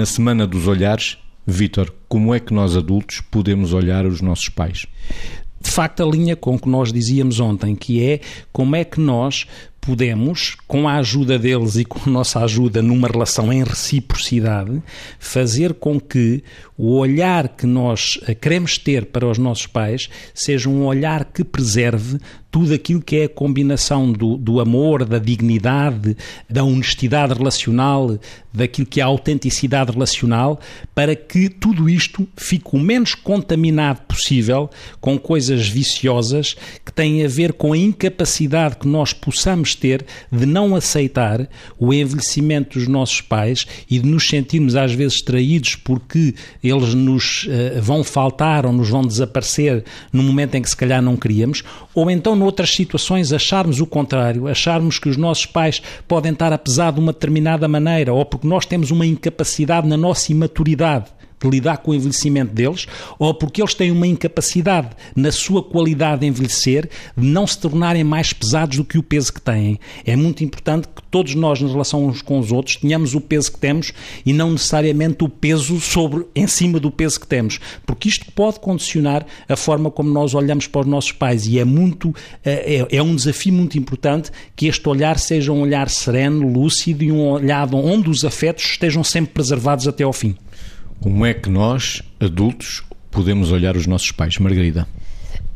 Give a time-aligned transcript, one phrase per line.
[0.00, 4.86] Na Semana dos Olhares, Vítor, como é que nós adultos podemos olhar os nossos pais?
[5.60, 8.20] De facto, alinha com o que nós dizíamos ontem, que é
[8.50, 9.46] como é que nós
[9.78, 14.82] podemos, com a ajuda deles e com a nossa ajuda numa relação em reciprocidade,
[15.18, 16.42] fazer com que
[16.78, 21.44] o olhar que nós eh, queremos ter para os nossos pais seja um olhar que
[21.44, 22.18] preserve
[22.50, 26.16] tudo aquilo que é a combinação do, do amor, da dignidade,
[26.48, 28.18] da honestidade relacional,
[28.52, 30.58] daquilo que é a autenticidade relacional,
[30.94, 34.68] para que tudo isto fique o menos contaminado possível
[35.00, 40.46] com coisas viciosas que têm a ver com a incapacidade que nós possamos ter de
[40.46, 41.48] não aceitar
[41.78, 47.44] o envelhecimento dos nossos pais e de nos sentirmos às vezes traídos porque eles nos
[47.44, 51.62] uh, vão faltar ou nos vão desaparecer no momento em que se calhar não queríamos,
[51.94, 56.58] ou então noutras situações acharmos o contrário, acharmos que os nossos pais podem estar a
[56.58, 61.06] pesar de uma determinada maneira ou porque nós temos uma incapacidade na nossa imaturidade
[61.40, 62.86] de lidar com o envelhecimento deles,
[63.18, 68.04] ou porque eles têm uma incapacidade na sua qualidade de envelhecer de não se tornarem
[68.04, 69.78] mais pesados do que o peso que têm.
[70.04, 73.52] É muito importante que todos nós, na relação uns com os outros, tenhamos o peso
[73.52, 73.92] que temos
[74.24, 78.60] e não necessariamente o peso sobre, em cima do peso que temos, porque isto pode
[78.60, 82.96] condicionar a forma como nós olhamos para os nossos pais e é muito eh, é,
[82.96, 87.28] é um desafio muito importante que este olhar seja um olhar sereno, lúcido e um
[87.28, 90.36] olhar onde os afetos estejam sempre preservados até ao fim.
[91.00, 94.36] Como é que nós, adultos, podemos olhar os nossos pais?
[94.36, 94.86] Margarida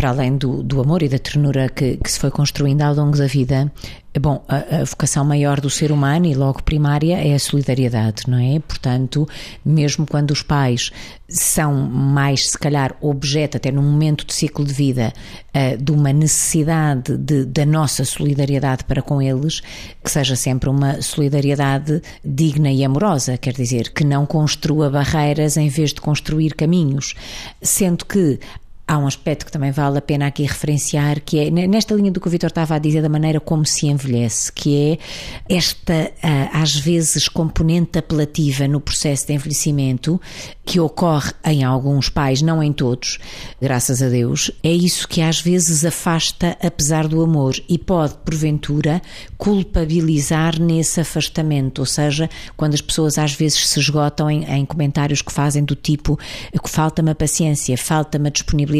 [0.00, 3.18] para além do, do amor e da ternura que, que, se foi construindo ao longo
[3.18, 3.70] da vida,
[4.18, 8.38] bom, a, a, vocação maior do ser humano e logo primária é a solidariedade, não
[8.38, 8.58] é?
[8.60, 9.28] Portanto,
[9.62, 10.90] mesmo quando os pais
[11.28, 15.12] são mais, se calhar, objeto, até num momento de ciclo de vida,
[15.54, 19.60] uh, de uma necessidade de, da nossa solidariedade para com eles,
[20.02, 25.68] que seja sempre uma solidariedade digna e amorosa, quer dizer, que não construa barreiras em
[25.68, 27.14] vez de construir caminhos,
[27.60, 28.40] sendo que
[28.90, 32.20] Há um aspecto que também vale a pena aqui referenciar, que é nesta linha do
[32.20, 34.98] que o Vitor estava a dizer, da maneira como se envelhece, que
[35.48, 40.20] é esta, ah, às vezes, componente apelativa no processo de envelhecimento,
[40.64, 43.18] que ocorre em alguns pais, não em todos,
[43.60, 49.00] graças a Deus, é isso que às vezes afasta, apesar do amor, e pode, porventura,
[49.38, 55.22] culpabilizar nesse afastamento, ou seja, quando as pessoas às vezes se esgotam em, em comentários
[55.22, 56.18] que fazem do tipo
[56.60, 58.79] que falta-me a paciência, falta-me a disponibilidade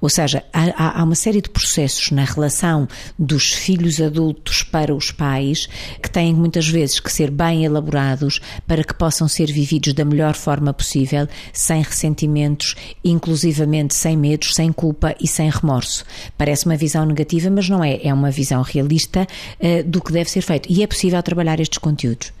[0.00, 5.10] ou seja, há, há uma série de processos na relação dos filhos adultos para os
[5.10, 5.68] pais
[6.02, 10.34] que têm muitas vezes que ser bem elaborados para que possam ser vividos da melhor
[10.34, 12.74] forma possível, sem ressentimentos,
[13.04, 16.04] inclusivamente sem medos, sem culpa e sem remorso.
[16.36, 18.00] Parece uma visão negativa, mas não é.
[18.02, 19.26] É uma visão realista
[19.60, 20.70] uh, do que deve ser feito.
[20.70, 22.37] E é possível trabalhar estes conteúdos.